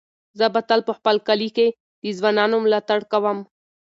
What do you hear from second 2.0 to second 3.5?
د ځوانانو ملاتړ کوم.